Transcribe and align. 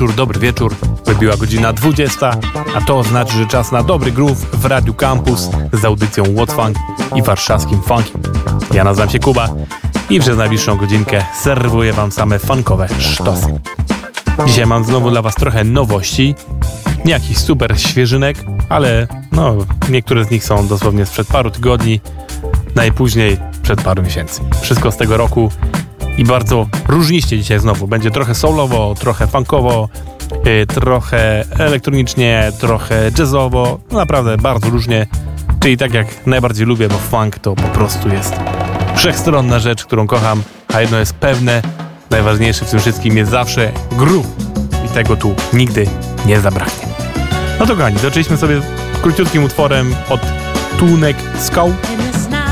wieczór, 0.00 0.14
dobry 0.14 0.40
wieczór. 0.40 0.74
Wybiła 1.06 1.36
godzina 1.36 1.72
20, 1.72 2.30
a 2.76 2.80
to 2.80 3.02
znaczy, 3.02 3.32
że 3.36 3.46
czas 3.46 3.72
na 3.72 3.82
dobry 3.82 4.12
groove 4.12 4.46
w 4.52 4.64
Radiu 4.64 4.94
Campus 4.94 5.48
z 5.72 5.84
audycją 5.84 6.24
What 6.24 6.52
Funk 6.52 6.76
i 7.14 7.22
warszawskim 7.22 7.82
funkiem. 7.82 8.22
Ja 8.74 8.84
nazywam 8.84 9.10
się 9.10 9.18
Kuba 9.18 9.48
i 10.10 10.20
przez 10.20 10.36
najbliższą 10.36 10.76
godzinkę 10.76 11.24
serwuję 11.34 11.92
wam 11.92 12.12
same 12.12 12.38
funkowe 12.38 12.88
sztosy. 12.98 13.60
Dzisiaj 14.46 14.66
mam 14.66 14.84
znowu 14.84 15.10
dla 15.10 15.22
was 15.22 15.34
trochę 15.34 15.64
nowości, 15.64 16.34
nie 17.04 17.12
jakichś 17.12 17.40
super 17.40 17.80
świeżynek, 17.80 18.36
ale 18.68 19.06
no, 19.32 19.56
niektóre 19.90 20.24
z 20.24 20.30
nich 20.30 20.44
są 20.44 20.66
dosłownie 20.66 21.06
sprzed 21.06 21.26
paru 21.28 21.50
tygodni, 21.50 22.00
najpóźniej 22.74 23.36
przed 23.62 23.82
paru 23.82 24.02
miesięcy. 24.02 24.40
Wszystko 24.60 24.92
z 24.92 24.96
tego 24.96 25.16
roku 25.16 25.50
i 26.20 26.24
bardzo 26.24 26.66
różniście 26.88 27.38
dzisiaj 27.38 27.58
znowu. 27.58 27.88
Będzie 27.88 28.10
trochę 28.10 28.34
soulowo, 28.34 28.94
trochę 28.98 29.26
funkowo, 29.26 29.88
yy, 30.44 30.66
trochę 30.66 31.44
elektronicznie, 31.58 32.52
trochę 32.60 33.10
jazzowo. 33.18 33.78
No 33.90 33.98
naprawdę 33.98 34.36
bardzo 34.36 34.70
różnie. 34.70 35.06
Czyli 35.60 35.76
tak 35.76 35.94
jak 35.94 36.26
najbardziej 36.26 36.66
lubię, 36.66 36.88
bo 36.88 36.98
funk 36.98 37.38
to 37.38 37.54
po 37.54 37.68
prostu 37.68 38.08
jest 38.08 38.34
wszechstronna 38.96 39.58
rzecz, 39.58 39.84
którą 39.84 40.06
kocham, 40.06 40.42
a 40.74 40.80
jedno 40.80 40.98
jest 40.98 41.14
pewne, 41.14 41.62
najważniejsze 42.10 42.64
w 42.64 42.70
tym 42.70 42.80
wszystkim 42.80 43.16
jest 43.16 43.30
zawsze 43.30 43.72
groove 43.98 44.26
i 44.86 44.88
tego 44.88 45.16
tu 45.16 45.34
nigdy 45.52 45.86
nie 46.26 46.40
zabraknie. 46.40 46.88
No 47.60 47.66
to 47.66 47.76
kochani, 47.76 47.98
zaczęliśmy 47.98 48.36
sobie 48.36 48.60
króciutkim 49.02 49.44
utworem 49.44 49.94
od 50.08 50.20
Tunek 50.78 51.16
Skał, 51.38 51.72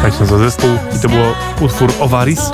tak 0.03 0.15
się 0.15 0.27
zespół 0.27 0.71
i 0.97 1.01
to 1.01 1.09
było 1.09 1.35
utwór 1.61 1.93
Ovaris. 2.01 2.51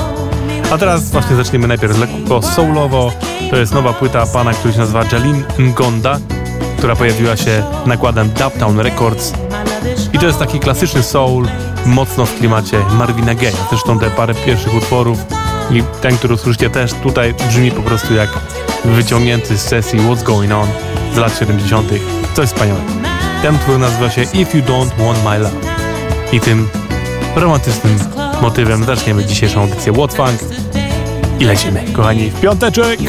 A 0.75 0.79
teraz 0.79 1.11
właśnie 1.11 1.37
zaczniemy 1.37 1.69
najpierw 1.69 1.99
lekko 1.99 2.43
soulowo. 2.43 3.13
To 3.51 3.57
jest 3.57 3.75
nowa 3.75 3.93
płyta 3.93 4.27
pana, 4.27 4.53
który 4.53 4.75
się 4.75 4.81
nazywa 4.81 5.05
Jalin 5.13 5.45
Ngonda, 5.59 6.19
która 6.79 6.97
pojawiła 6.97 7.37
się 7.37 7.63
nakładem 7.87 8.29
Dubtown 8.29 8.81
Records. 8.81 9.33
I 10.13 10.19
to 10.19 10.27
jest 10.27 10.39
taki 10.39 10.61
klasyczny 10.61 11.03
soul, 11.03 11.49
mocno 11.87 12.27
w 12.27 12.39
klimacie 12.39 12.79
Marvina 12.99 13.35
Gaye. 13.35 13.53
Zresztą 13.71 13.99
te 13.99 14.11
parę 14.11 14.35
pierwszych 14.35 14.75
utworów 14.75 15.19
i 15.71 15.83
ten, 16.03 16.17
który 16.17 16.35
usłyszycie 16.35 16.71
też 16.71 16.93
tutaj 16.93 17.35
brzmi 17.49 17.71
po 17.71 17.83
prostu 17.83 18.15
jak 18.15 18.31
wyciągnięty 18.85 19.59
z 19.59 19.63
sesji 19.63 19.99
What's 19.99 20.23
Going 20.23 20.53
On 20.53 20.69
z 21.15 21.17
lat 21.17 21.39
70. 21.39 21.89
Coś 22.37 22.49
wspaniałego. 22.49 22.87
Ten 23.43 23.55
utwór 23.55 23.79
nazywa 23.79 24.11
się 24.11 24.23
If 24.23 24.59
You 24.59 24.65
Don't 24.65 25.05
Want 25.05 25.25
My 25.25 25.39
Love. 25.39 25.57
I 26.33 26.41
tym 26.41 26.69
romantycznym 27.37 27.99
motywem 28.43 28.85
zaczniemy 28.85 29.25
dzisiejszą 29.25 29.61
audycję 29.61 29.93
What 29.93 30.15
Funk 30.15 30.64
i 31.41 31.45
lecimy, 31.45 31.85
kochani, 31.93 32.31
w 32.31 32.41
piąteczek! 32.41 33.01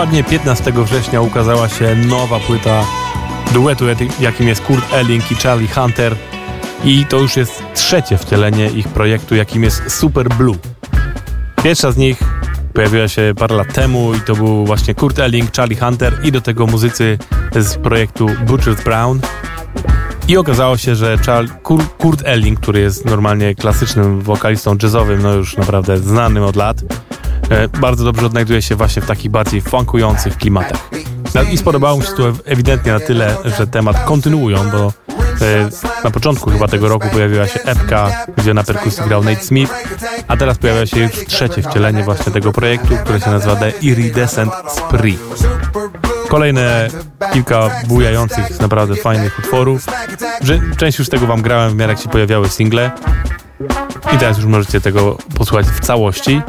Dokładnie 0.00 0.24
15 0.24 0.72
września 0.72 1.20
ukazała 1.20 1.68
się 1.68 1.94
nowa 1.94 2.40
płyta 2.40 2.84
duetu, 3.52 3.84
jakim 4.20 4.48
jest 4.48 4.62
Kurt 4.62 4.92
Elling 4.92 5.32
i 5.32 5.34
Charlie 5.34 5.68
Hunter. 5.68 6.16
I 6.84 7.06
to 7.06 7.18
już 7.18 7.36
jest 7.36 7.62
trzecie 7.74 8.18
wcielenie 8.18 8.68
ich 8.68 8.88
projektu, 8.88 9.34
jakim 9.34 9.62
jest 9.62 9.82
Super 9.92 10.28
Blue. 10.28 10.56
Pierwsza 11.62 11.92
z 11.92 11.96
nich 11.96 12.18
pojawiła 12.74 13.08
się 13.08 13.34
parę 13.38 13.56
lat 13.56 13.74
temu 13.74 14.14
i 14.14 14.20
to 14.20 14.34
był 14.34 14.66
właśnie 14.66 14.94
Kurt 14.94 15.18
Elling, 15.18 15.56
Charlie 15.56 15.76
Hunter 15.76 16.18
i 16.24 16.32
do 16.32 16.40
tego 16.40 16.66
muzycy 16.66 17.18
z 17.56 17.76
projektu 17.76 18.26
Butcher's 18.26 18.84
Brown. 18.84 19.20
I 20.28 20.36
okazało 20.36 20.76
się, 20.76 20.94
że 20.94 21.18
Kurt 21.98 22.22
Elling, 22.24 22.60
który 22.60 22.80
jest 22.80 23.04
normalnie 23.04 23.54
klasycznym 23.54 24.20
wokalistą 24.20 24.76
jazzowym, 24.82 25.22
no 25.22 25.32
już 25.32 25.56
naprawdę 25.56 25.98
znanym 25.98 26.42
od 26.42 26.56
lat, 26.56 26.76
bardzo 27.80 28.04
dobrze 28.04 28.26
odnajduje 28.26 28.62
się 28.62 28.74
właśnie 28.74 29.02
w 29.02 29.06
takich 29.06 29.30
bardziej 29.30 29.60
funkujących 29.60 30.36
klimatach. 30.36 30.90
No 31.34 31.42
I 31.42 31.56
spodobało 31.56 31.98
mi 31.98 32.04
się 32.04 32.12
to 32.12 32.32
ewidentnie 32.44 32.92
na 32.92 33.00
tyle, 33.00 33.36
że 33.58 33.66
temat 33.66 34.04
kontynuują, 34.04 34.70
bo 34.70 34.92
e, 35.40 35.68
na 36.04 36.10
początku 36.10 36.50
chyba 36.50 36.68
tego 36.68 36.88
roku 36.88 37.08
pojawiła 37.12 37.46
się 37.46 37.60
epka, 37.60 38.26
gdzie 38.36 38.54
na 38.54 38.64
perkusji 38.64 39.02
grał 39.04 39.24
Nate 39.24 39.44
Smith, 39.44 39.72
a 40.28 40.36
teraz 40.36 40.58
pojawia 40.58 40.86
się 40.86 41.00
już 41.00 41.12
trzecie 41.26 41.62
wcielenie 41.62 42.04
właśnie 42.04 42.32
tego 42.32 42.52
projektu, 42.52 42.96
które 43.04 43.20
się 43.20 43.30
nazywa 43.30 43.56
The 43.56 43.70
Iridescent 43.70 44.52
Spree. 44.68 45.18
Kolejne 46.28 46.88
kilka 47.32 47.70
bujających, 47.86 48.60
naprawdę 48.60 48.94
fajnych 48.96 49.38
utworów. 49.38 49.86
Część 50.76 50.98
już 50.98 51.08
tego 51.08 51.26
wam 51.26 51.42
grałem 51.42 51.70
w 51.70 51.74
miarę 51.76 51.92
jak 51.92 52.02
się 52.02 52.08
pojawiały 52.08 52.48
single. 52.48 52.90
I 54.14 54.18
teraz 54.18 54.36
już 54.36 54.46
możecie 54.46 54.80
tego 54.80 55.18
posłuchać 55.36 55.66
w 55.66 55.80
całości. 55.80 56.42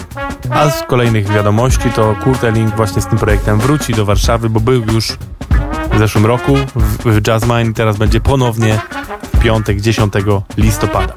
A 0.50 0.70
z 0.70 0.84
kolejnych 0.84 1.30
wiadomości 1.30 1.90
to 1.96 2.16
Kurt 2.24 2.44
Elling 2.44 2.76
właśnie 2.76 3.02
z 3.02 3.08
tym 3.08 3.18
projektem 3.18 3.60
wróci 3.60 3.94
do 3.94 4.06
Warszawy, 4.06 4.50
bo 4.50 4.60
był 4.60 4.82
już 4.94 5.18
w 5.94 5.98
zeszłym 5.98 6.26
roku 6.26 6.56
w, 6.76 6.98
w 6.98 7.28
Jazzmine. 7.28 7.74
Teraz 7.74 7.98
będzie 7.98 8.22
ponownie 8.22 8.80
w 9.36 9.40
piątek 9.40 9.82
10 9.82 10.14
listopada. 10.58 11.14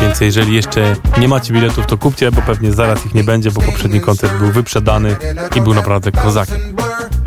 Więc 0.00 0.20
jeżeli 0.20 0.54
jeszcze 0.54 0.96
nie 1.18 1.28
macie 1.28 1.52
biletów, 1.52 1.86
to 1.86 1.98
kupcie, 1.98 2.30
bo 2.30 2.42
pewnie 2.42 2.72
zaraz 2.72 3.06
ich 3.06 3.14
nie 3.14 3.24
będzie, 3.24 3.50
bo 3.50 3.60
poprzedni 3.60 4.00
koncert 4.00 4.38
był 4.38 4.52
wyprzedany 4.52 5.16
i 5.56 5.60
był 5.60 5.74
naprawdę 5.74 6.12
kozakiem. 6.12 6.58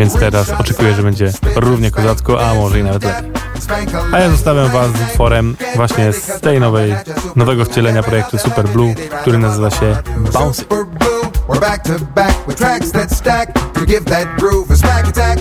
Więc 0.02 0.14
teraz 0.14 0.50
oczekuję, 0.50 0.94
że 0.94 1.04
będzie 1.04 1.32
równie 1.56 1.92
kozacko, 1.92 2.50
a 2.50 2.54
może 2.54 2.80
i 2.80 2.84
nawet 2.84 3.04
lepiej. 3.04 3.32
A 4.14 4.20
ja 4.20 4.30
zostawiam 4.30 4.72
Was 4.72 4.92
z 4.92 5.02
utworem 5.02 5.56
właśnie 5.76 6.14
z 6.14 6.42
tej 6.42 6.60
nowej, 6.60 6.96
nowego 7.36 7.66
wcielenia 7.66 8.04
projektu 8.04 8.38
Super 8.38 8.70
Blue, 8.70 8.96
który 9.22 9.38
nazywa 9.38 9.70
się 9.70 9.98
Bounce. 10.34 10.64
We're 11.50 11.60
back 11.60 11.84
to 11.84 11.92
back 12.16 12.48
with 12.48 12.58
tracks 12.58 12.92
that 12.92 13.12
stack 13.12 13.74
to 13.74 13.86
give 13.86 14.06
that 14.06 14.28
groove 14.40 14.72
a 14.72 14.76
smack 14.76 15.08
attack. 15.08 15.40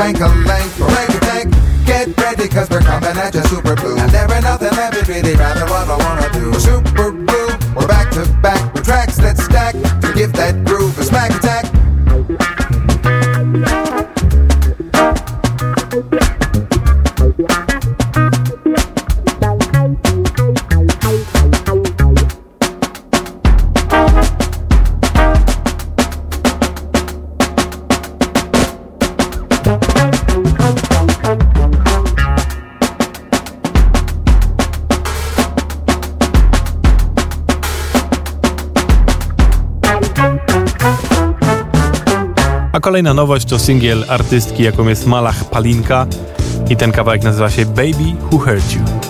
bank 0.00 0.29
Kolejna 43.00 43.14
nowość 43.14 43.48
to 43.48 43.58
singiel 43.58 44.04
artystki, 44.08 44.62
jaką 44.62 44.88
jest 44.88 45.06
Malach 45.06 45.44
Palinka 45.44 46.06
i 46.70 46.76
ten 46.76 46.92
kawałek 46.92 47.22
nazywa 47.22 47.50
się 47.50 47.66
Baby 47.66 48.14
Who 48.30 48.38
Hurt 48.38 48.72
You. 48.72 49.09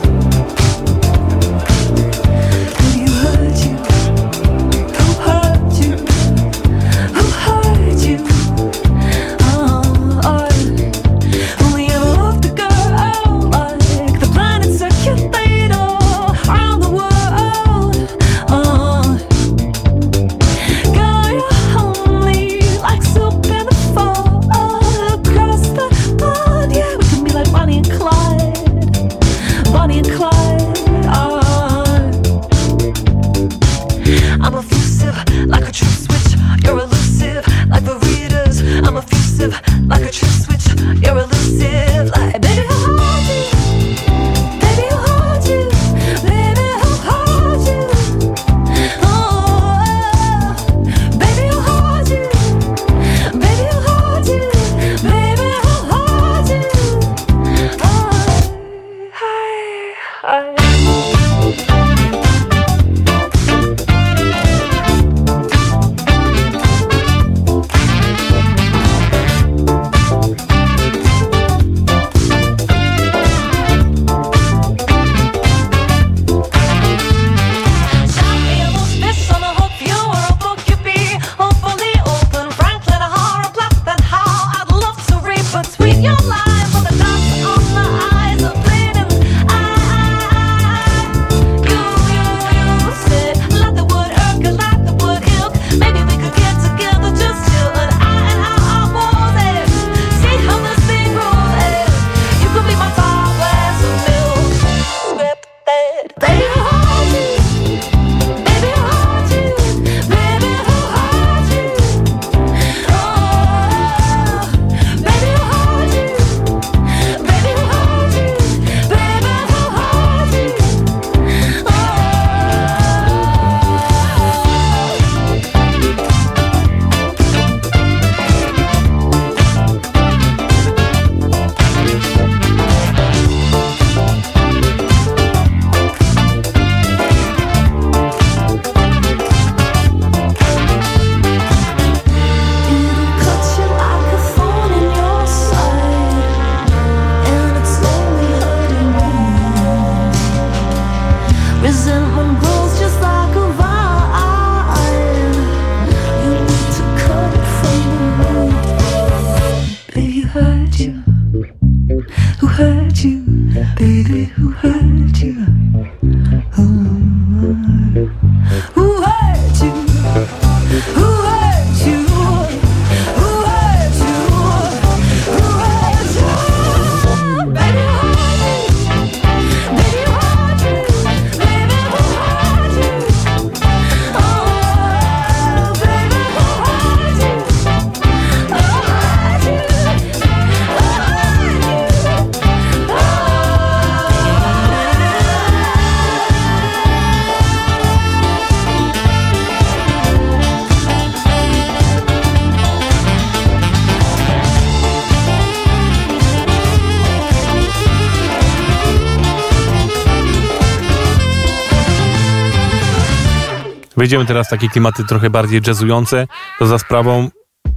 Wejdziemy 214.01 214.27
teraz 214.27 214.47
w 214.47 214.51
takie 214.51 214.69
klimaty 214.69 215.05
trochę 215.05 215.31
bardziej 215.31 215.61
jazzujące, 215.67 216.27
to 216.59 216.67
za 216.67 216.79
sprawą 216.79 217.31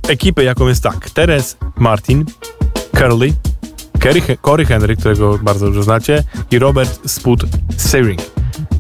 ekipy, 0.08 0.44
jaką 0.44 0.68
jest 0.68 0.84
tak. 0.84 1.10
Teres 1.10 1.58
Martin, 1.78 2.26
Curly, 2.98 3.34
Cory 4.42 4.66
Henry, 4.66 4.96
którego 4.96 5.38
bardzo 5.38 5.66
dobrze 5.66 5.84
znacie, 5.84 6.24
i 6.52 6.60
Robert 6.60 7.12
Spud 7.12 7.44
Searing. 7.78 8.22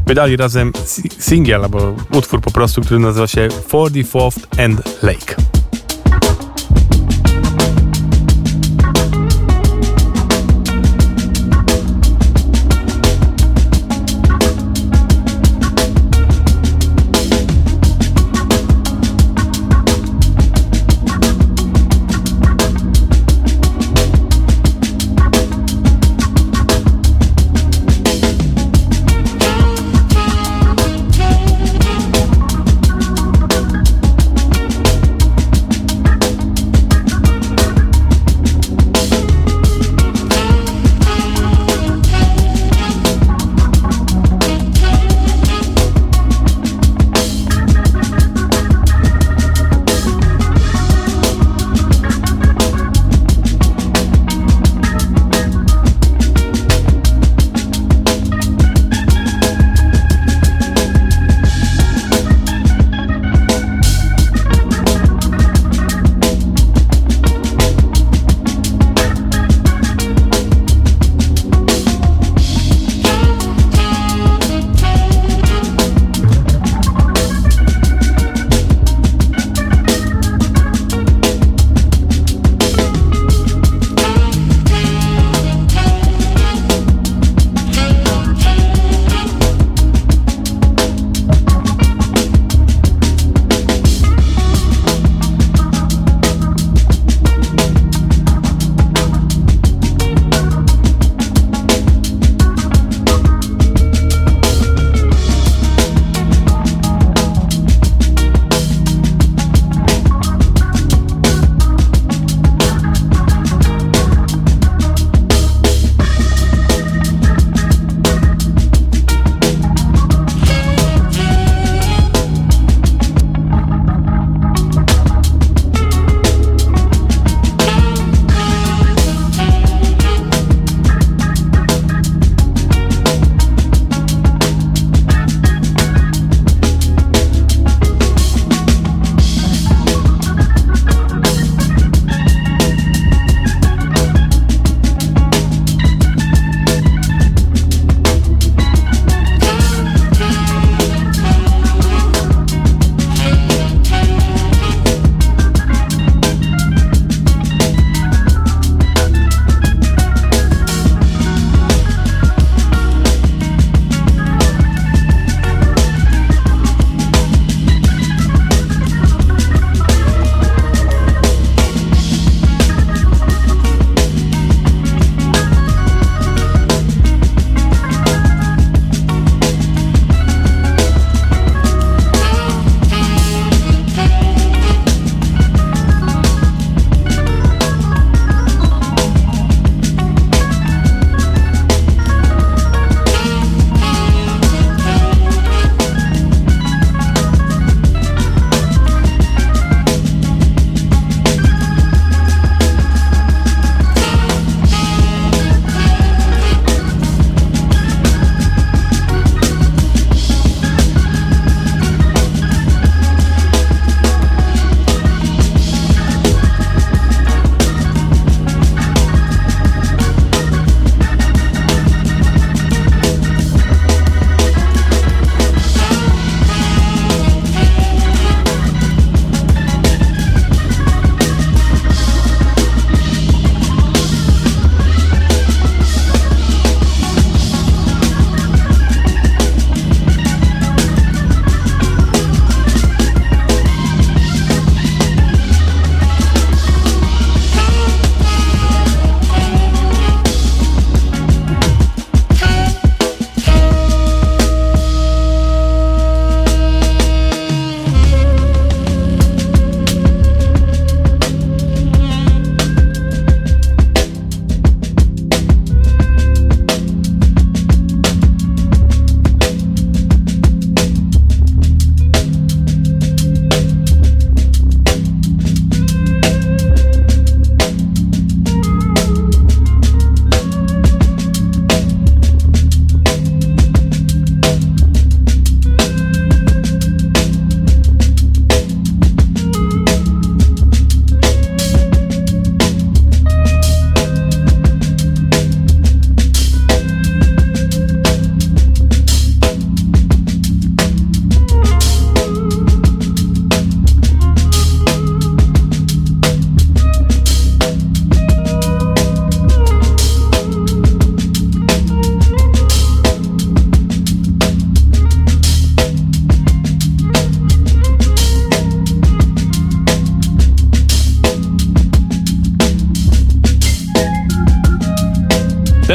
Wydali 0.07 0.37
razem 0.37 0.73
singiel, 1.19 1.63
albo 1.63 1.95
utwór 2.13 2.41
po 2.41 2.51
prostu, 2.51 2.81
który 2.81 2.99
nazywa 2.99 3.27
się 3.27 3.47
44th 3.47 4.63
and 4.65 5.03
Lake. 5.03 5.35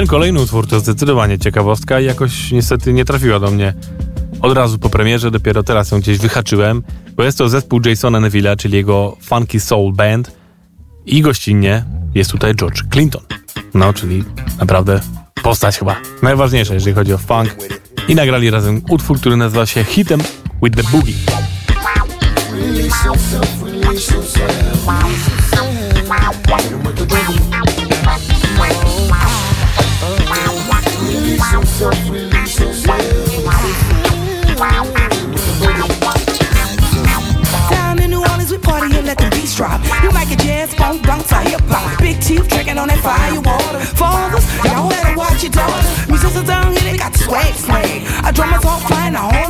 Kolejny 0.08 0.40
utwór 0.40 0.66
to 0.66 0.80
zdecydowanie 0.80 1.38
ciekawostka 1.38 2.00
i 2.00 2.04
jakoś 2.04 2.50
niestety 2.50 2.92
nie 2.92 3.04
trafiła 3.04 3.40
do 3.40 3.50
mnie 3.50 3.74
od 4.40 4.56
razu 4.56 4.78
po 4.78 4.90
premierze, 4.90 5.30
dopiero 5.30 5.62
teraz 5.62 5.90
ją 5.90 6.00
gdzieś 6.00 6.18
wyhaczyłem, 6.18 6.82
bo 7.16 7.22
jest 7.22 7.38
to 7.38 7.48
zespół 7.48 7.80
Jasona 7.84 8.20
Neville'a, 8.20 8.56
czyli 8.56 8.76
jego 8.76 9.16
Funky 9.20 9.60
Soul 9.60 9.92
Band 9.92 10.36
i 11.06 11.22
gościnnie 11.22 11.84
jest 12.14 12.30
tutaj 12.30 12.54
George 12.54 12.82
Clinton. 12.92 13.22
No, 13.74 13.92
czyli 13.92 14.24
naprawdę 14.58 15.00
postać 15.42 15.78
chyba 15.78 15.96
najważniejsza, 16.22 16.74
jeżeli 16.74 16.96
chodzi 16.96 17.12
o 17.12 17.18
funk. 17.18 17.56
I 18.08 18.14
nagrali 18.14 18.50
razem 18.50 18.82
utwór, 18.88 19.20
który 19.20 19.36
nazywa 19.36 19.66
się 19.66 19.84
Hitem 19.84 20.20
with 20.62 20.76
the 20.76 20.82
Boogie. 20.82 21.14
Drop. 39.58 39.82
You 40.04 40.10
like 40.10 40.30
a 40.30 40.36
jazz, 40.36 40.72
funk, 40.74 41.02
bounce, 41.02 41.32
or 41.32 41.42
hip 41.42 41.60
hop. 41.66 41.98
Big 41.98 42.20
teeth 42.20 42.48
drinking 42.48 42.78
on 42.78 42.86
that 42.86 43.02
fire 43.02 43.34
water. 43.42 43.82
Y'all 44.62 44.88
better 44.88 45.16
watch 45.18 45.42
your. 45.42 45.50
Musicians 46.06 46.48
got 46.96 47.12
swag 47.16 47.54
swag. 47.54 48.06
A 48.24 48.32
drummer's 48.32 48.64
all 48.64 48.78
flying, 48.86 49.14
the 49.14 49.18
horns 49.18 49.47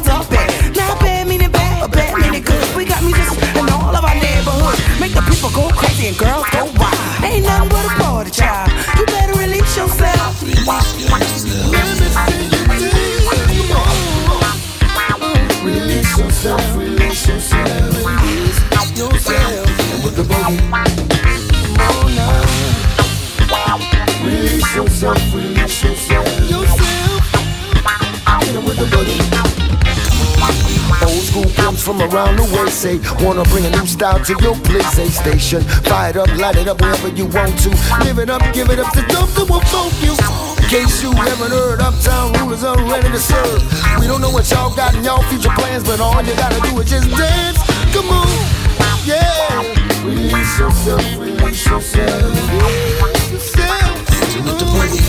Say, 32.78 33.00
wanna 33.24 33.42
bring 33.50 33.66
a 33.66 33.70
new 33.70 33.86
style 33.88 34.22
to 34.22 34.36
your 34.40 34.54
place, 34.54 34.98
a 34.98 35.10
station. 35.10 35.62
Fire 35.90 36.10
it 36.10 36.16
up, 36.16 36.28
light 36.38 36.54
it 36.54 36.68
up 36.68 36.80
wherever 36.80 37.08
you 37.08 37.26
want 37.26 37.58
to. 37.66 37.70
Live 38.04 38.20
it 38.20 38.30
up, 38.30 38.40
give 38.54 38.70
it 38.70 38.78
up 38.78 38.92
to 38.92 39.02
those 39.10 39.34
that 39.34 39.50
will 39.50 39.58
focus. 39.66 40.14
In 40.62 40.64
case 40.70 41.02
you 41.02 41.10
haven't 41.10 41.50
heard, 41.50 41.80
Uptown 41.80 42.34
Rulers 42.34 42.62
are 42.62 42.78
ready 42.86 43.10
to 43.10 43.18
serve. 43.18 43.66
We 43.98 44.06
don't 44.06 44.20
know 44.20 44.30
what 44.30 44.48
y'all 44.52 44.72
got 44.76 44.94
in 44.94 45.02
y'all 45.02 45.24
future 45.24 45.50
plans, 45.58 45.82
but 45.82 45.98
all 45.98 46.22
you 46.22 46.32
gotta 46.36 46.60
do 46.70 46.78
is 46.78 46.88
just 46.88 47.10
dance. 47.18 47.58
Come 47.90 48.10
on, 48.14 48.30
yeah. 49.02 49.58
Release 50.06 50.58
yourself, 50.60 51.02
release 51.18 51.66
yourself. 51.66 52.30
Release 52.30 53.56
yourself. 53.58 54.06
With 54.38 54.54
the 54.54 54.66
boogie. 54.70 55.02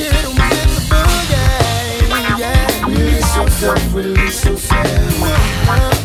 Get 0.00 0.16
with 0.32 0.72
the 0.72 0.80
boogie. 0.88 2.40
Yeah. 2.40 2.88
Release 2.88 3.36
yourself, 3.36 3.94
release 3.94 4.44
yourself. 4.46 5.95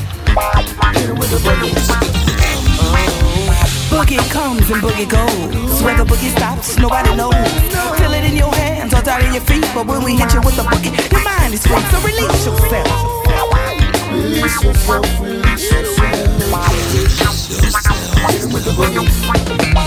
Get 1.12 1.20
with 1.20 1.32
the 1.32 1.38
boogie. 1.44 1.76
Boogie 3.92 4.32
comes 4.32 4.70
and 4.72 4.82
boogie 4.82 5.10
goes. 5.10 5.84
Where 5.84 5.98
the 5.98 6.06
boogie 6.06 6.32
stops, 6.38 6.78
nobody 6.80 7.14
knows. 7.18 7.36
Feel 8.00 8.14
it 8.14 8.24
in 8.24 8.38
your 8.38 8.54
hands 8.56 8.94
or 8.94 9.02
down 9.02 9.26
in 9.26 9.34
your 9.34 9.44
feet. 9.44 9.66
But 9.76 9.88
when 9.88 10.04
we 10.04 10.16
hit 10.16 10.34
you 10.34 10.40
with 10.40 10.56
the 10.56 10.64
boogie, 10.64 10.96
your 11.12 11.22
mind 11.24 11.54
is 11.54 11.68
free. 11.68 11.82
So 11.92 12.00
release 12.00 12.46
yourself. 12.46 12.88
Release 14.14 14.64
yourself, 14.64 15.20
release 15.20 15.70
yourself. 15.70 16.32
Hit 18.32 18.44
him 18.44 18.54
with 18.54 18.64
the 18.64 18.72
boogie. 18.72 19.04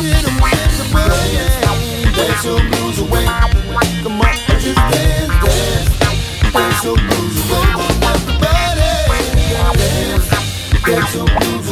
Hit 0.05 0.29
him 0.29 0.37
with 0.45 0.77
the 0.77 0.85
boogie. 0.93 2.17
Dance 2.17 2.45
your 2.45 2.61
blues 2.69 2.99
away. 2.99 3.25
Come 4.03 4.21
on, 4.21 4.37
just 4.61 4.77
dance, 4.77 5.33
dance. 5.41 6.53
Dance 6.53 6.85
your 6.85 6.97
blues 6.97 7.51
away. 7.51 7.84
so 11.15 11.25
you. 11.45 11.64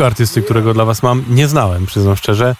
Kolejnego 0.00 0.12
artysty, 0.12 0.42
którego 0.42 0.74
dla 0.74 0.84
was 0.84 1.02
mam, 1.02 1.24
nie 1.28 1.48
znałem, 1.48 1.86
przyznam 1.86 2.16
szczerze. 2.16 2.56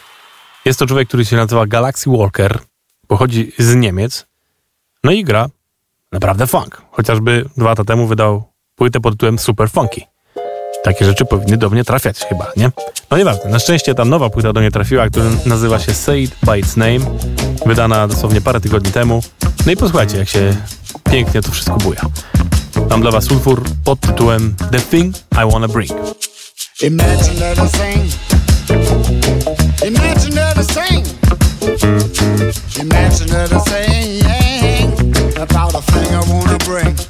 Jest 0.65 0.79
to 0.79 0.87
człowiek, 0.87 1.09
który 1.09 1.25
się 1.25 1.37
nazywa 1.37 1.67
Galaxy 1.67 2.11
Walker. 2.11 2.59
Pochodzi 3.07 3.53
z 3.59 3.75
Niemiec. 3.75 4.27
No 5.05 5.11
i 5.11 5.25
gra 5.25 5.49
naprawdę 6.13 6.47
funk. 6.47 6.83
Chociażby 6.91 7.45
dwa 7.57 7.69
lata 7.69 7.85
temu 7.85 8.07
wydał 8.07 8.43
płytę 8.75 9.01
pod 9.01 9.15
tytułem 9.15 9.39
Super 9.39 9.71
Funky. 9.71 10.01
Takie 10.85 11.05
rzeczy 11.05 11.25
powinny 11.25 11.57
do 11.57 11.71
mnie 11.71 11.85
trafiać 11.85 12.19
chyba, 12.19 12.47
nie? 12.57 12.71
No 13.11 13.19
nieważne. 13.19 13.51
Na 13.51 13.59
szczęście 13.59 13.95
ta 13.95 14.05
nowa 14.05 14.31
płyta 14.31 14.53
do 14.53 14.61
mnie 14.61 14.71
trafiła, 14.71 15.09
która 15.09 15.27
nazywa 15.47 15.79
się 15.79 15.95
Say 15.95 16.21
It 16.21 16.37
By 16.43 16.59
Its 16.59 16.77
Name. 16.77 17.01
Wydana 17.67 18.09
dosłownie 18.09 18.41
parę 18.41 18.61
tygodni 18.61 18.93
temu. 18.93 19.23
No 19.67 19.73
i 19.73 19.77
posłuchajcie, 19.77 20.19
jak 20.19 20.29
się 20.29 20.57
pięknie 21.11 21.43
to 21.43 21.51
wszystko 21.51 21.77
buja. 21.77 22.01
Mam 22.91 23.01
dla 23.01 23.11
was 23.11 23.31
utwór 23.31 23.63
pod 23.85 24.01
tytułem 24.01 24.57
The 24.73 24.81
Thing 24.81 25.17
I 25.33 25.53
Wanna 25.53 25.69
Bring. 25.69 25.93
Imagine 26.83 27.37
that 27.37 27.59
I 27.59 27.67
sing. 27.67 28.09
Imagine 29.87 30.35
that 30.35 30.57
I 30.57 30.63
sing. 30.63 31.05
Imagine 32.81 33.29
that 33.29 33.53
I 33.53 33.59
sing 33.69 35.37
about 35.37 35.75
a 35.75 35.83
thing 35.83 36.15
I 36.15 36.23
wanna 36.33 36.57
bring. 36.65 37.10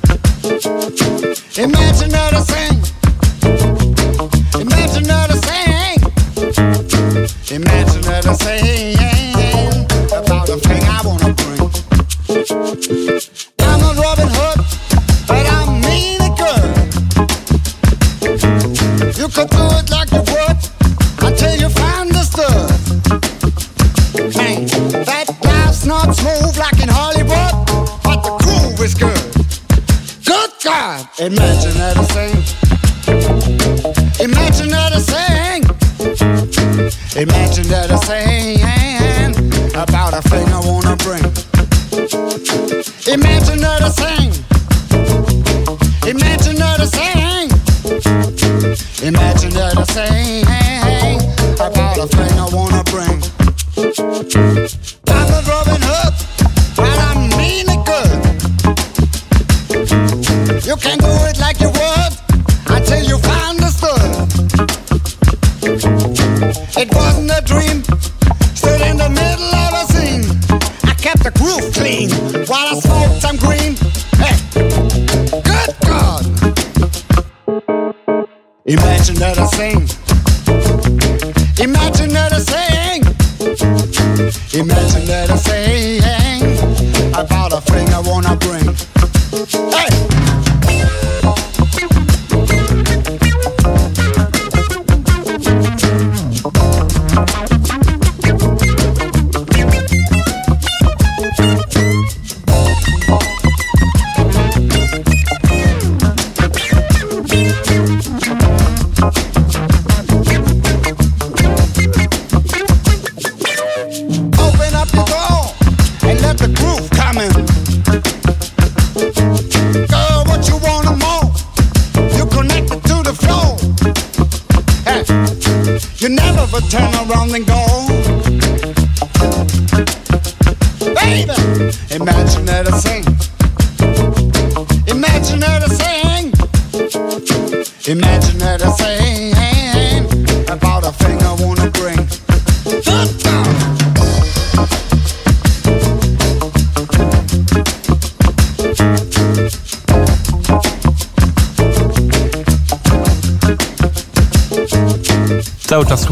turn 126.69 126.95
around 127.09 127.35
and 127.35 127.47
go. 127.47 127.80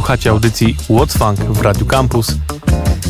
Słuchacie 0.09 0.31
audycji 0.31 0.77
What's 0.91 1.19
Funk 1.19 1.41
w 1.41 1.61
Radiu 1.61 1.87
Campus. 1.87 2.37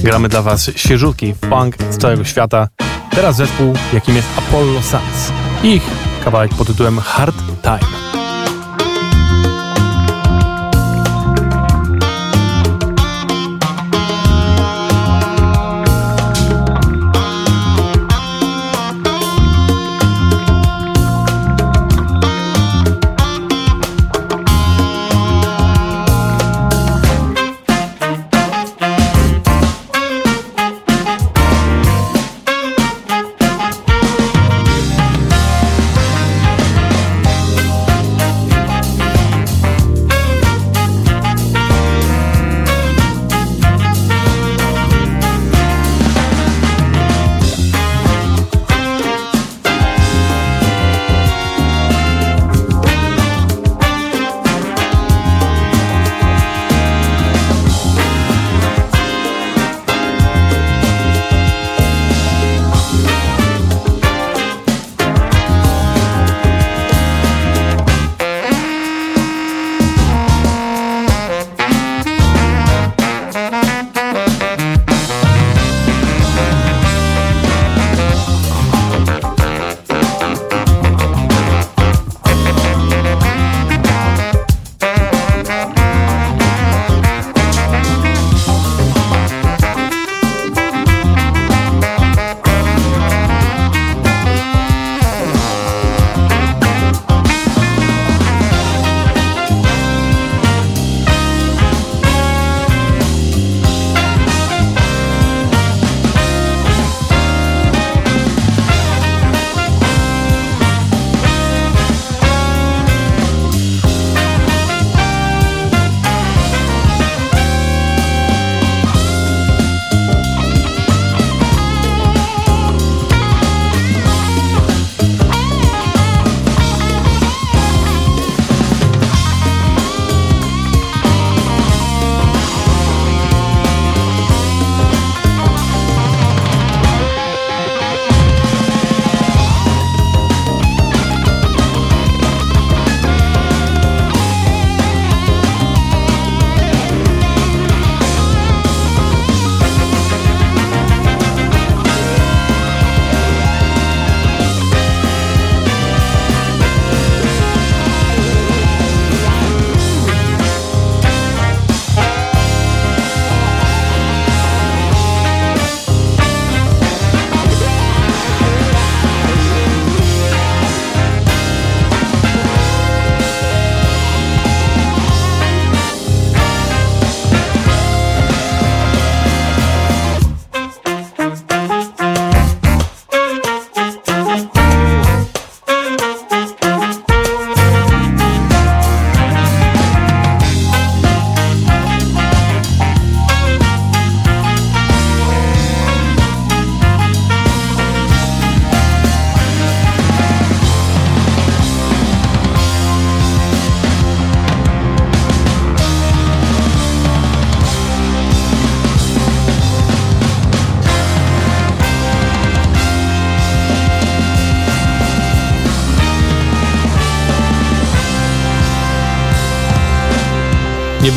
Gramy 0.02 0.28
dla 0.28 0.42
Was 0.42 0.70
świeżutki 0.76 1.34
funk 1.50 1.76
z 1.90 1.98
całego 1.98 2.24
świata. 2.24 2.68
Teraz 3.10 3.36
zespół, 3.36 3.74
jakim 3.92 4.16
jest 4.16 4.28
Apollo 4.38 4.82
Suns. 4.82 5.32
Ich 5.62 5.82
kawałek 6.24 6.54
pod 6.54 6.66
tytułem 6.66 6.98
Hard 6.98 7.36
Time. 7.62 8.07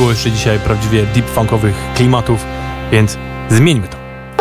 Było 0.01 0.11
jeszcze 0.11 0.31
dzisiaj 0.31 0.59
prawdziwie 0.59 1.05
deep 1.05 1.29
funkowych 1.29 1.75
klimatów, 1.95 2.45
więc 2.91 3.17
zmieńmy 3.49 3.87
to. 3.87 3.97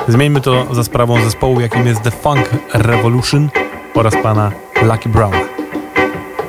Zmieńmy 0.09 0.41
to 0.41 0.75
za 0.75 0.85
sprawą 0.85 1.25
zespołu, 1.25 1.61
jakim 1.61 1.87
jest 1.87 2.03
The 2.03 2.11
Funk 2.11 2.51
Revolution 2.75 3.51
oraz 3.95 4.15
pana 4.23 4.53
Lucky 4.83 5.09
Brown. 5.09 5.35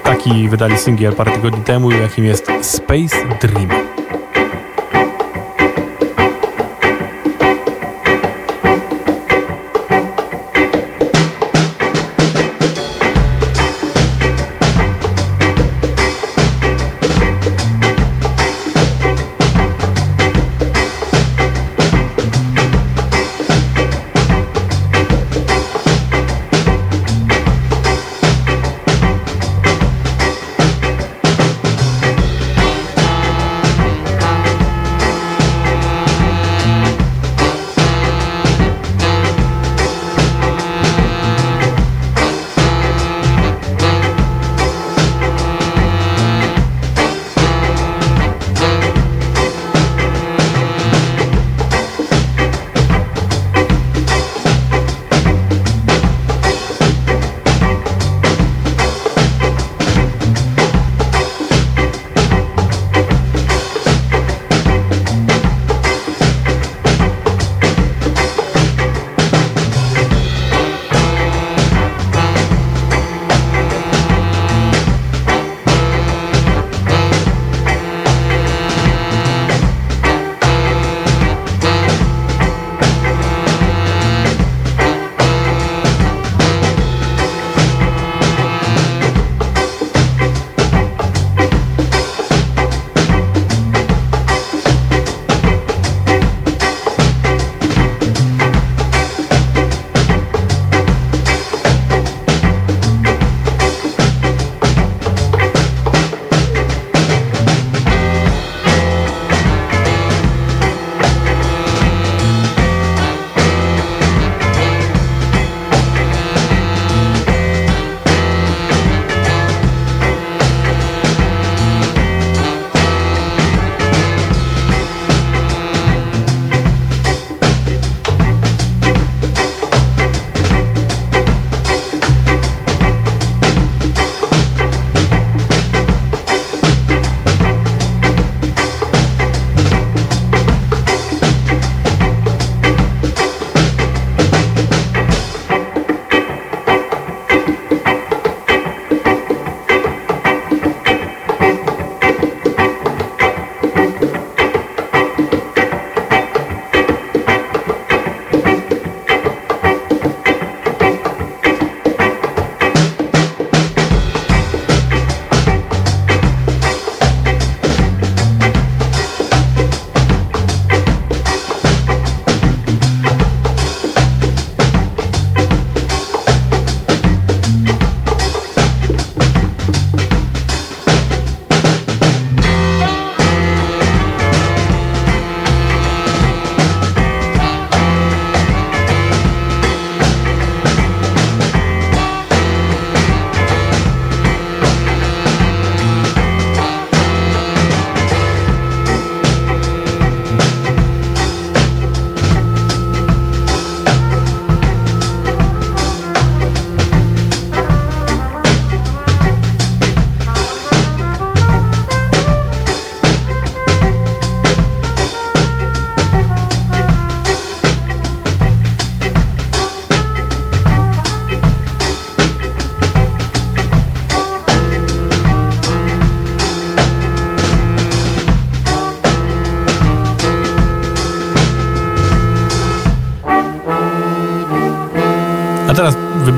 Taki 0.03 0.49
wydali 0.49 0.77
singiel 0.77 1.13
parę 1.13 1.31
tygodni 1.31 1.63
temu, 1.63 1.91
jakim 1.91 2.25
jest 2.25 2.51
Space 2.61 3.17
Dream. 3.41 3.90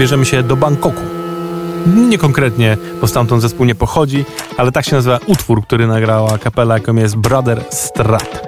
Wybierzemy 0.03 0.25
się 0.25 0.43
do 0.43 0.55
Bangkoku. 0.55 1.01
Nie 1.85 2.17
konkretnie, 2.17 2.77
bo 3.01 3.07
stamtąd 3.07 3.41
zespół 3.41 3.65
nie 3.65 3.75
pochodzi, 3.75 4.25
ale 4.57 4.71
tak 4.71 4.85
się 4.85 4.95
nazywa 4.95 5.19
utwór, 5.27 5.63
który 5.63 5.87
nagrała 5.87 6.37
kapela, 6.37 6.73
jaką 6.73 6.95
jest 6.95 7.15
Brother 7.15 7.63
Strat. 7.69 8.42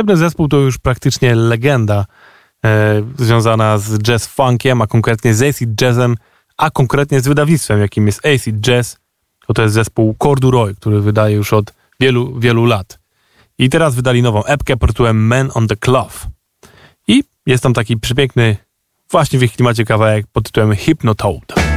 Następny 0.00 0.16
zespół 0.16 0.48
to 0.48 0.56
już 0.56 0.78
praktycznie 0.78 1.34
legenda 1.34 2.06
e, 2.64 3.02
związana 3.18 3.78
z 3.78 3.98
jazz 3.98 4.26
funkiem, 4.26 4.82
a 4.82 4.86
konkretnie 4.86 5.34
z 5.34 5.42
acid 5.42 5.80
jazzem, 5.80 6.16
a 6.56 6.70
konkretnie 6.70 7.20
z 7.20 7.28
wydawnictwem, 7.28 7.80
jakim 7.80 8.06
jest 8.06 8.26
acid 8.26 8.60
jazz. 8.60 8.96
To, 9.46 9.54
to 9.54 9.62
jest 9.62 9.74
zespół 9.74 10.16
Corduroy, 10.22 10.74
który 10.74 11.00
wydaje 11.00 11.36
już 11.36 11.52
od 11.52 11.72
wielu, 12.00 12.40
wielu 12.40 12.64
lat. 12.64 12.98
I 13.58 13.68
teraz 13.70 13.94
wydali 13.94 14.22
nową 14.22 14.44
epkę 14.44 14.76
pod 14.76 14.90
tytułem 14.90 15.26
Man 15.26 15.50
on 15.54 15.68
the 15.68 15.76
Cloth. 15.76 16.26
I 17.08 17.24
jest 17.46 17.62
tam 17.62 17.74
taki 17.74 17.96
przepiękny, 17.96 18.56
właśnie 19.10 19.38
w 19.38 19.42
ich 19.42 19.52
klimacie 19.52 19.84
kawałek 19.84 20.26
pod 20.32 20.44
tytułem 20.44 20.76
Hypnotoad. 20.76 21.69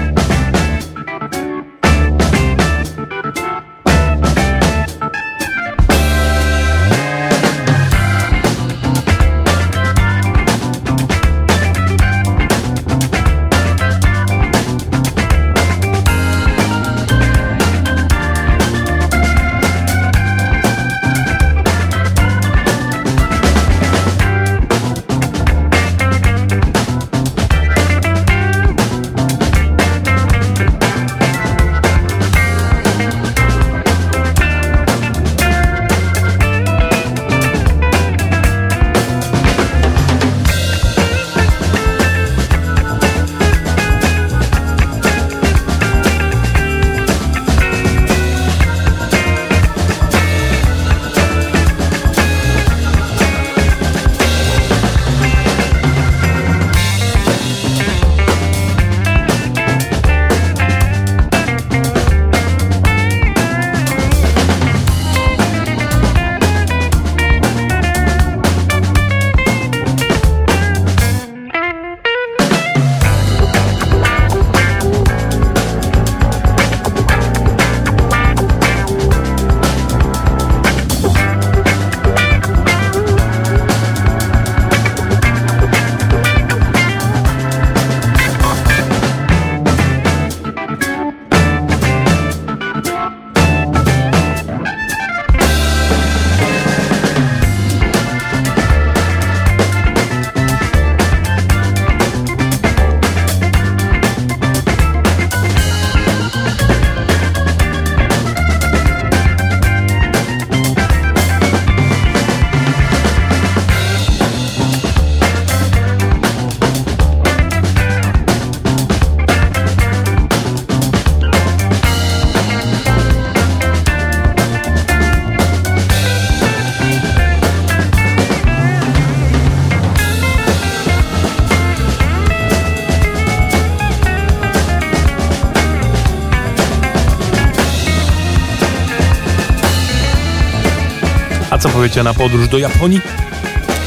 Co 141.64 141.70
powiecie 141.70 142.04
na 142.04 142.14
podróż 142.14 142.48
do 142.48 142.58
Japonii? 142.58 143.02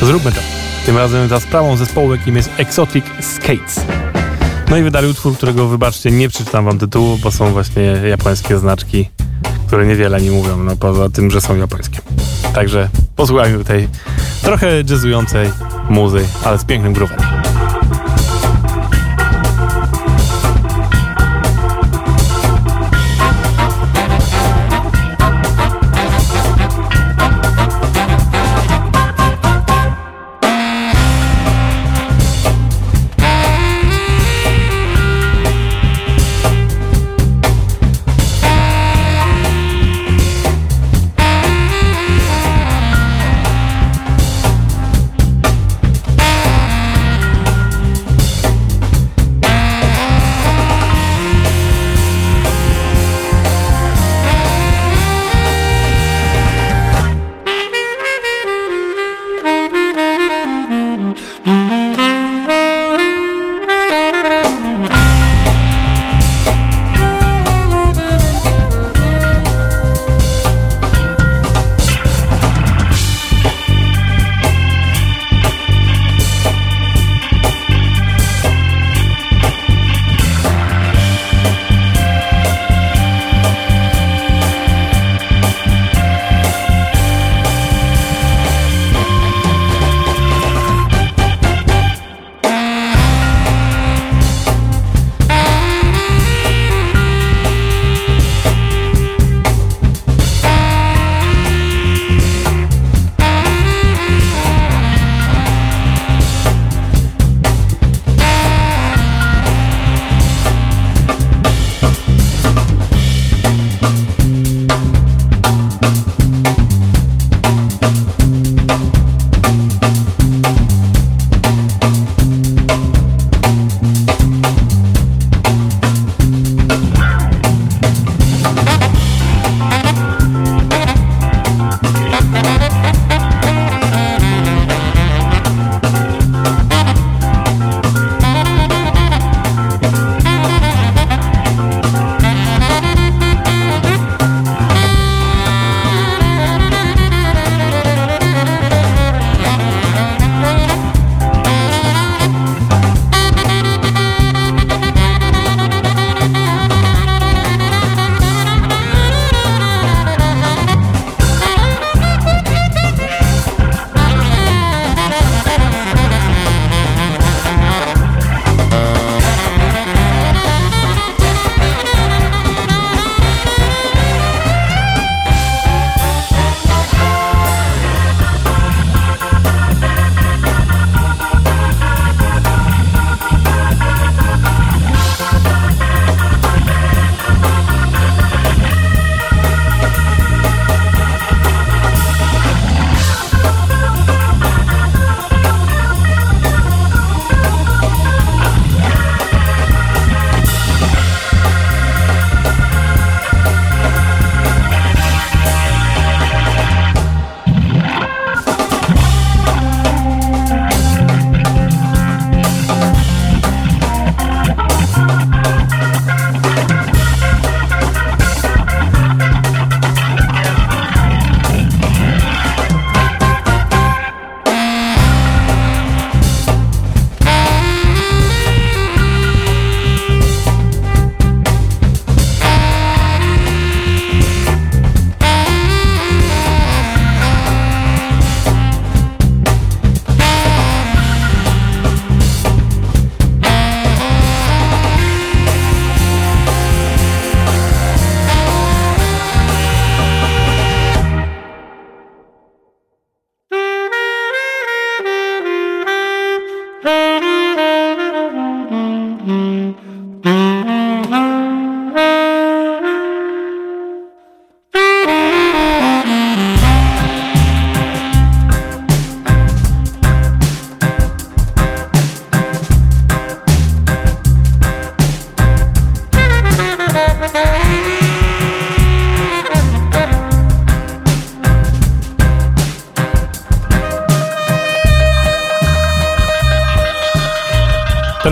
Zróbmy 0.03 0.33
to. 0.33 0.41
Tym 0.87 0.97
razem 0.97 1.29
za 1.29 1.41
sprawą 1.41 1.77
zespołu, 1.77 2.15
jakim 2.15 2.37
jest 2.37 2.51
Exotic 2.57 3.05
Skates. 3.21 3.85
No 4.71 4.77
i 4.77 4.83
wydali 4.83 5.09
utwór, 5.09 5.37
którego 5.37 5.69
wybaczcie, 5.69 6.11
nie 6.11 6.29
przeczytam 6.29 6.65
wam 6.65 6.79
tytułu, 6.79 7.19
bo 7.19 7.31
są 7.31 7.53
właśnie 7.53 7.83
japońskie 7.83 8.59
znaczki, 8.59 9.11
które 9.67 9.87
niewiele 9.87 10.21
mi 10.21 10.31
mówią, 10.31 10.57
no 10.57 10.77
poza 10.77 11.09
tym, 11.09 11.31
że 11.31 11.41
są 11.41 11.57
japońskie. 11.57 11.99
Także 12.55 12.89
posłuchajmy 13.17 13.65
tej 13.65 13.89
trochę 14.43 14.83
jazzującej 14.89 15.51
muzy, 15.89 16.27
ale 16.45 16.59
z 16.59 16.65
pięknym 16.65 16.93
groovem. 16.93 17.26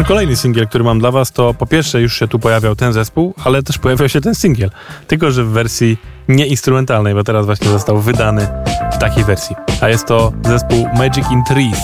Kolejny 0.06 0.36
singiel, 0.36 0.68
który 0.68 0.84
mam 0.84 0.98
dla 0.98 1.10
Was, 1.10 1.32
to 1.32 1.54
po 1.54 1.66
pierwsze 1.66 2.00
już 2.00 2.18
się 2.18 2.28
tu 2.28 2.38
pojawiał 2.38 2.76
ten 2.76 2.92
zespół, 2.92 3.34
ale 3.44 3.62
też 3.62 3.78
pojawiał 3.78 4.08
się 4.08 4.20
ten 4.20 4.34
singiel. 4.34 4.70
Tylko, 5.06 5.30
że 5.30 5.44
w 5.44 5.48
wersji 5.48 5.98
nieinstrumentalnej, 6.28 7.14
bo 7.14 7.24
teraz 7.24 7.46
właśnie 7.46 7.68
został 7.68 7.98
wydany 7.98 8.48
w 8.92 8.98
takiej 8.98 9.24
wersji. 9.24 9.56
A 9.80 9.88
jest 9.88 10.06
to 10.06 10.32
zespół 10.44 10.88
Magic 10.98 11.30
in 11.30 11.44
Trees, 11.44 11.78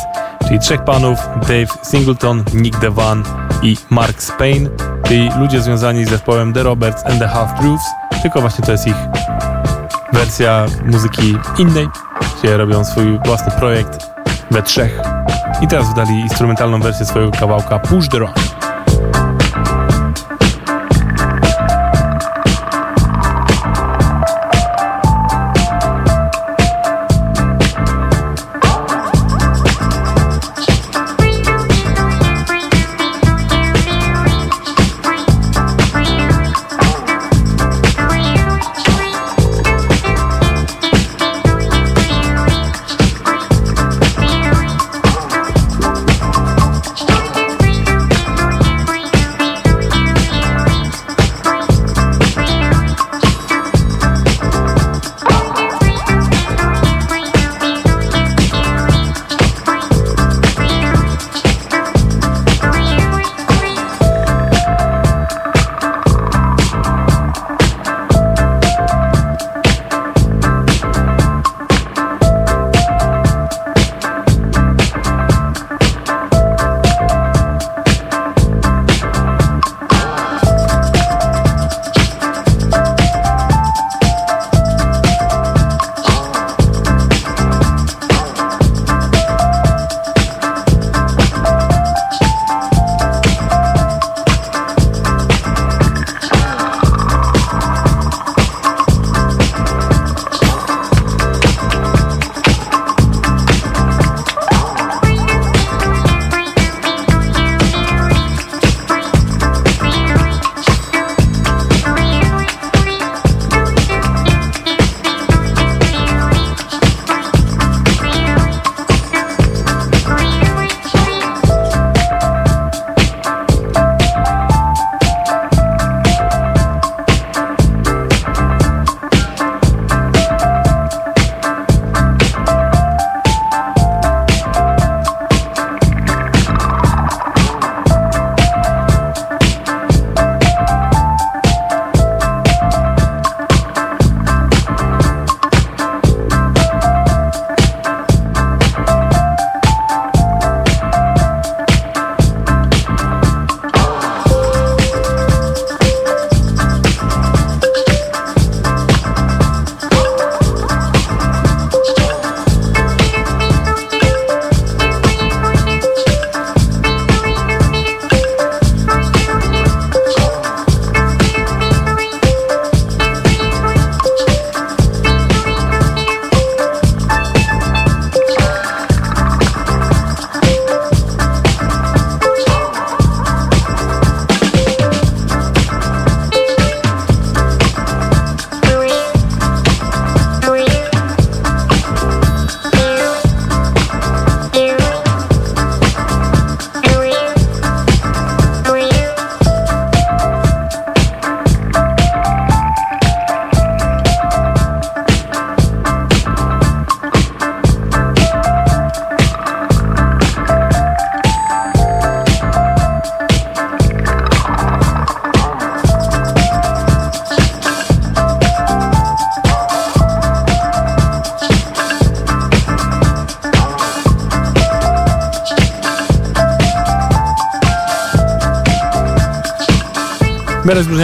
czyli 0.47 0.61
trzech 0.61 0.85
panów, 0.85 1.19
Dave 1.37 1.79
Singleton, 1.83 2.45
Nick 2.55 2.79
Devan 2.79 3.25
i 3.63 3.77
Mark 3.91 4.23
Spain, 4.23 4.69
czyli 5.07 5.31
ludzie 5.39 5.61
związani 5.61 6.05
z 6.05 6.11
zespołem 6.11 6.53
The 6.53 6.63
Roberts 6.63 7.07
and 7.07 7.19
the 7.19 7.29
Half 7.29 7.61
Grooves, 7.61 7.85
tylko 8.23 8.41
właśnie 8.41 8.65
to 8.65 8.73
jest 8.73 8.87
ich 8.87 8.97
wersja 10.13 10.67
muzyki 10.87 11.37
innej, 11.59 11.89
gdzie 12.39 12.57
robią 12.57 12.85
swój 12.85 13.19
własny 13.25 13.53
projekt 13.59 14.11
we 14.51 14.63
trzech 14.63 15.01
i 15.61 15.69
teraz 15.69 15.89
wydali 15.89 16.21
instrumentalną 16.21 16.81
wersję 16.81 17.07
swojego 17.07 17.33
kawałka 17.33 17.79
Push 17.79 18.09
the 18.09 18.19
Rock. 18.19 18.60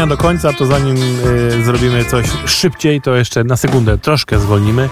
Do 0.08 0.16
końca, 0.16 0.52
to 0.52 0.66
zanim 0.66 0.96
y, 1.60 1.64
zrobimy 1.64 2.04
coś 2.04 2.26
szybciej, 2.46 3.00
to 3.00 3.16
jeszcze 3.16 3.44
na 3.44 3.56
sekundę 3.56 3.98
troszkę 3.98 4.38
zwolnimy 4.38 4.88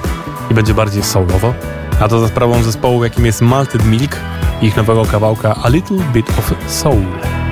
i 0.50 0.54
będzie 0.54 0.74
bardziej 0.74 1.02
soulowo. 1.02 1.54
A 2.00 2.08
to 2.08 2.20
za 2.20 2.28
sprawą 2.28 2.62
zespołu, 2.62 3.04
jakim 3.04 3.26
jest 3.26 3.40
Malted 3.40 3.86
Milk 3.86 4.16
ich 4.62 4.76
nowego 4.76 5.04
kawałka 5.04 5.56
A 5.62 5.68
Little 5.68 5.98
Bit 6.12 6.26
of 6.38 6.54
Soul. 6.66 7.43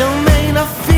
You 0.00 0.06
may 0.24 0.50
not 0.50 0.89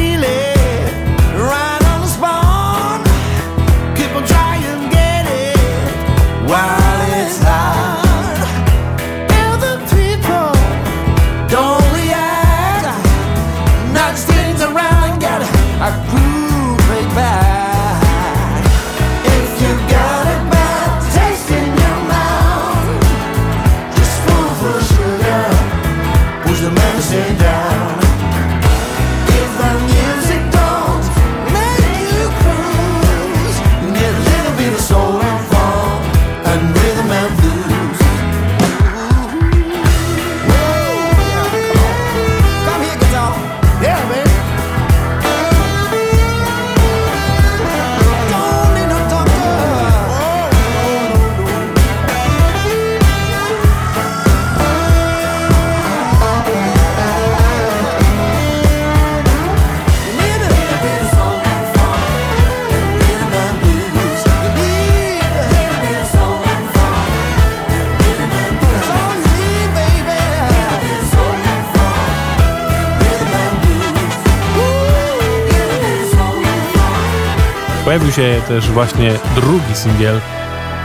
pojawił 78.16 78.40
się 78.40 78.48
też 78.48 78.70
właśnie 78.70 79.18
drugi 79.34 79.74
singiel 79.74 80.20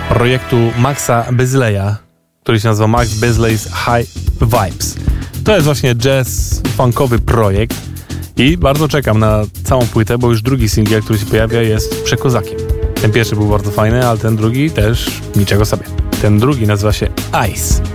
projektu 0.09 0.57
Maxa 0.78 1.25
Bezleya, 1.32 1.95
który 2.43 2.59
się 2.59 2.67
nazywa 2.67 2.88
Max 2.88 3.09
Bezley's 3.09 3.67
High 3.67 4.09
Vibes. 4.41 4.95
To 5.43 5.53
jest 5.53 5.65
właśnie 5.65 5.95
jazz 5.95 6.61
funkowy 6.78 7.19
projekt 7.19 7.78
i 8.38 8.57
bardzo 8.57 8.88
czekam 8.88 9.19
na 9.19 9.43
całą 9.63 9.88
płytę, 9.88 10.17
bo 10.17 10.30
już 10.30 10.41
drugi 10.41 10.69
singiel, 10.69 11.03
który 11.03 11.19
się 11.19 11.25
pojawia 11.25 11.61
jest 11.61 12.03
Przekozakiem. 12.03 12.57
Ten 13.01 13.11
pierwszy 13.11 13.36
był 13.36 13.47
bardzo 13.47 13.71
fajny, 13.71 14.07
ale 14.07 14.17
ten 14.17 14.36
drugi 14.36 14.71
też 14.71 15.21
niczego 15.36 15.65
sobie. 15.65 15.84
Ten 16.21 16.39
drugi 16.39 16.67
nazywa 16.67 16.93
się 16.93 17.07
Ice. 17.53 17.86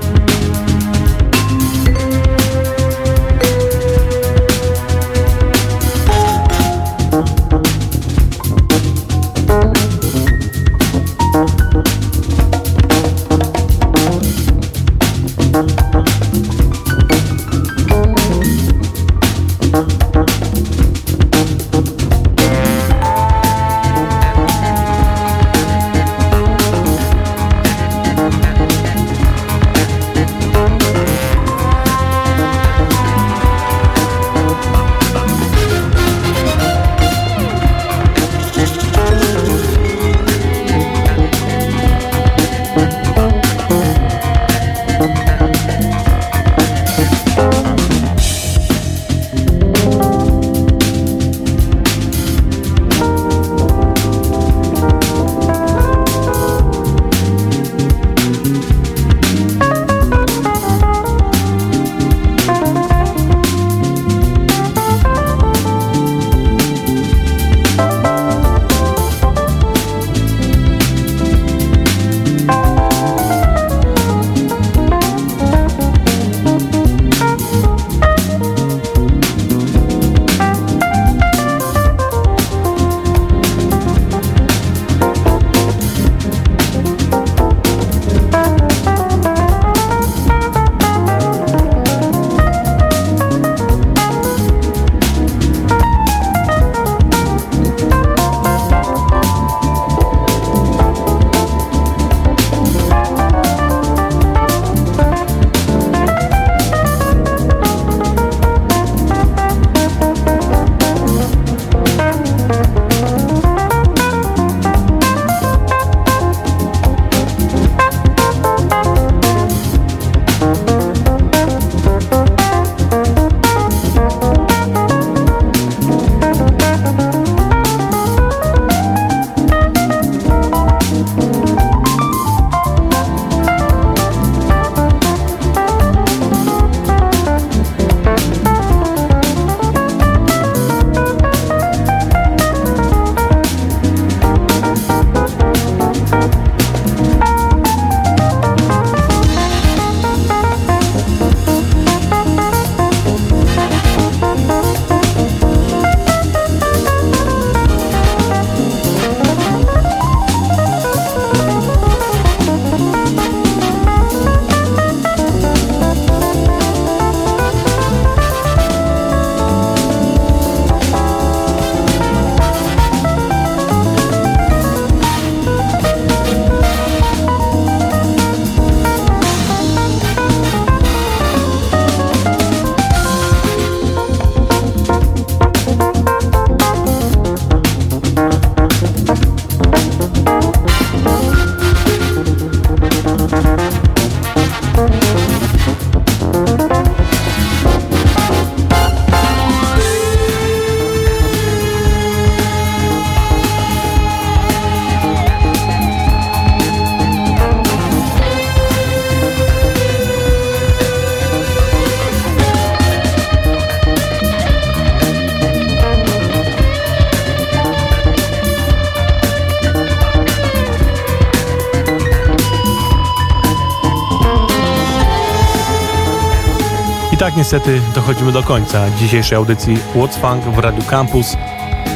Tak 227.32 227.38
niestety 227.38 227.80
dochodzimy 227.94 228.32
do 228.32 228.42
końca 228.42 228.90
dzisiejszej 228.90 229.36
audycji 229.36 229.78
What's 229.94 230.20
Funk 230.20 230.44
w 230.54 230.58
Radio 230.58 230.82
Campus. 230.90 231.36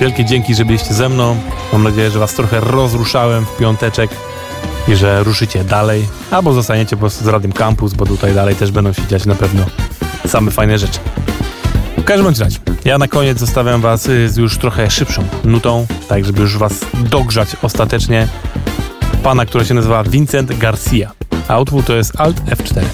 Wielkie 0.00 0.24
dzięki, 0.24 0.54
że 0.54 0.64
byliście 0.64 0.94
ze 0.94 1.08
mną. 1.08 1.36
Mam 1.72 1.82
nadzieję, 1.82 2.10
że 2.10 2.18
Was 2.18 2.34
trochę 2.34 2.60
rozruszałem 2.60 3.44
w 3.44 3.56
piąteczek 3.56 4.10
i 4.88 4.96
że 4.96 5.24
ruszycie 5.24 5.64
dalej, 5.64 6.08
albo 6.30 6.52
zostaniecie 6.52 6.96
po 6.96 7.00
prostu 7.00 7.24
z 7.24 7.26
Radiem 7.26 7.52
Campus, 7.52 7.94
bo 7.94 8.06
tutaj 8.06 8.34
dalej 8.34 8.56
też 8.56 8.70
będą 8.70 8.92
się 8.92 9.06
dziać 9.06 9.26
na 9.26 9.34
pewno 9.34 9.64
same 10.26 10.50
fajne 10.50 10.78
rzeczy. 10.78 10.98
W 11.98 12.04
każdym 12.04 12.26
razie, 12.26 12.58
ja 12.84 12.98
na 12.98 13.08
koniec 13.08 13.38
zostawiam 13.38 13.80
Was 13.80 14.06
y, 14.06 14.28
z 14.28 14.36
już 14.36 14.58
trochę 14.58 14.90
szybszą 14.90 15.24
nutą, 15.44 15.86
tak 16.08 16.24
żeby 16.24 16.40
już 16.40 16.58
Was 16.58 16.72
dogrzać 16.94 17.56
ostatecznie. 17.62 18.28
Pana, 19.22 19.46
który 19.46 19.64
się 19.64 19.74
nazywa 19.74 20.04
Vincent 20.04 20.58
Garcia. 20.58 21.12
A 21.48 21.58
utwór 21.58 21.84
to 21.84 21.96
jest 21.96 22.20
Alt 22.20 22.40
F4. 22.40 22.84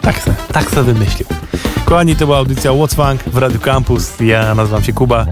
Tak 0.00 0.18
se, 0.18 0.34
tak 0.52 0.70
se 0.70 0.82
wymyślił. 0.82 1.37
Kochani, 1.88 2.16
to 2.16 2.26
była 2.26 2.38
audycja 2.38 2.70
What's 2.70 2.94
Funk 2.94 3.34
w 3.34 3.36
Radio 3.36 3.60
Campus. 3.60 4.20
Ja 4.20 4.54
nazywam 4.54 4.82
się 4.82 4.92
Kuba 4.92 5.26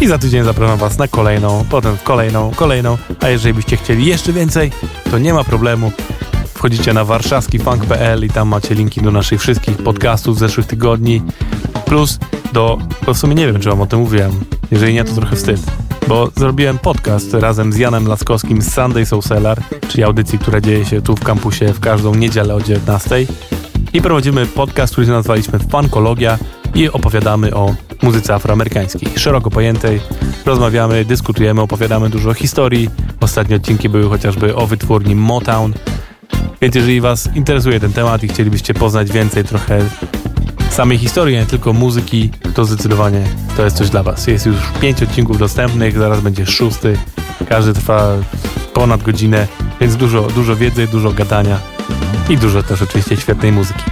i 0.00 0.06
za 0.06 0.18
tydzień 0.18 0.44
zapraszam 0.44 0.78
Was 0.78 0.98
na 0.98 1.08
kolejną, 1.08 1.64
potem 1.70 1.96
kolejną, 2.04 2.50
kolejną. 2.50 2.98
A 3.20 3.28
jeżeli 3.28 3.54
byście 3.54 3.76
chcieli 3.76 4.06
jeszcze 4.06 4.32
więcej, 4.32 4.72
to 5.10 5.18
nie 5.18 5.34
ma 5.34 5.44
problemu. 5.44 5.92
Wchodzicie 6.54 6.92
na 6.92 7.04
warszawskifunk.pl 7.04 8.24
i 8.24 8.30
tam 8.30 8.48
macie 8.48 8.74
linki 8.74 9.02
do 9.02 9.10
naszych 9.10 9.40
wszystkich 9.40 9.76
podcastów 9.76 10.36
z 10.36 10.38
zeszłych 10.38 10.66
tygodni. 10.66 11.22
Plus 11.84 12.18
do, 12.52 12.78
bo 13.06 13.14
w 13.14 13.18
sumie 13.18 13.34
nie 13.34 13.46
wiem, 13.46 13.60
czy 13.60 13.68
Wam 13.68 13.80
o 13.80 13.86
tym 13.86 14.00
mówiłem. 14.00 14.32
Jeżeli 14.70 14.94
nie, 14.94 15.04
to 15.04 15.14
trochę 15.14 15.36
wstyd. 15.36 15.60
Bo 16.08 16.30
zrobiłem 16.36 16.78
podcast 16.78 17.34
razem 17.34 17.72
z 17.72 17.76
Janem 17.76 18.06
Laskowskim 18.06 18.62
z 18.62 18.74
Sunday 18.74 19.06
Soul 19.06 19.22
Cellar, 19.22 19.62
czyli 19.88 20.04
audycji, 20.04 20.38
która 20.38 20.60
dzieje 20.60 20.84
się 20.84 21.02
tu 21.02 21.16
w 21.16 21.24
kampusie 21.24 21.72
w 21.72 21.80
każdą 21.80 22.14
niedzielę 22.14 22.54
o 22.54 22.60
19. 22.60 23.26
I 23.92 24.02
prowadzimy 24.02 24.46
podcast, 24.46 24.92
który 24.92 25.06
nazwaliśmy 25.06 25.58
Funkologia 25.58 26.38
i 26.74 26.88
opowiadamy 26.88 27.54
o 27.54 27.74
muzyce 28.02 28.34
afroamerykańskiej, 28.34 29.08
szeroko 29.16 29.50
pojętej. 29.50 30.00
Rozmawiamy, 30.46 31.04
dyskutujemy, 31.04 31.60
opowiadamy 31.60 32.10
dużo 32.10 32.34
historii. 32.34 32.90
Ostatnie 33.20 33.56
odcinki 33.56 33.88
były 33.88 34.08
chociażby 34.08 34.56
o 34.56 34.66
wytwórni 34.66 35.14
Motown. 35.14 35.72
Więc 36.60 36.74
jeżeli 36.74 37.00
Was 37.00 37.28
interesuje 37.34 37.80
ten 37.80 37.92
temat 37.92 38.22
i 38.22 38.28
chcielibyście 38.28 38.74
poznać 38.74 39.12
więcej 39.12 39.44
trochę 39.44 39.78
samej 40.70 40.98
historii, 40.98 41.36
nie 41.36 41.46
tylko 41.46 41.72
muzyki, 41.72 42.30
to 42.54 42.64
zdecydowanie 42.64 43.22
to 43.56 43.64
jest 43.64 43.76
coś 43.76 43.90
dla 43.90 44.02
Was. 44.02 44.26
Jest 44.26 44.46
już 44.46 44.56
pięć 44.80 45.02
odcinków 45.02 45.38
dostępnych, 45.38 45.98
zaraz 45.98 46.20
będzie 46.20 46.46
szósty. 46.46 46.98
Każdy 47.48 47.74
trwa 47.74 48.12
ponad 48.72 49.02
godzinę, 49.02 49.48
więc 49.80 49.96
dużo, 49.96 50.22
dużo 50.22 50.56
wiedzy, 50.56 50.86
dużo 50.86 51.12
gadania 51.12 51.75
i 52.30 52.36
dużo 52.36 52.62
też 52.62 52.82
oczywiście 52.82 53.16
świetnej 53.16 53.52
muzyki. 53.52 53.84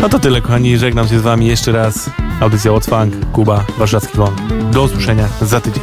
No 0.00 0.08
to 0.08 0.18
tyle, 0.18 0.40
kochani. 0.40 0.78
Żegnam 0.78 1.08
się 1.08 1.18
z 1.18 1.22
Wami 1.22 1.46
jeszcze 1.46 1.72
raz. 1.72 2.10
Audycja 2.40 2.70
Funk, 2.80 3.14
Kuba, 3.32 3.64
Warszawski 3.78 4.18
Wąt. 4.18 4.40
Do 4.72 4.82
usłyszenia 4.82 5.28
za 5.42 5.60
tydzień. 5.60 5.82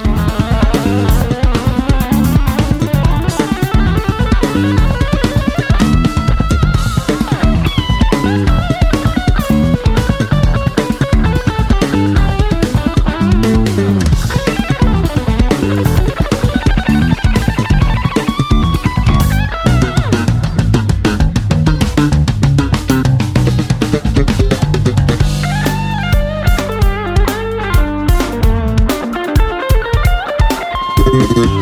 Mm-hmm. 31.13 31.52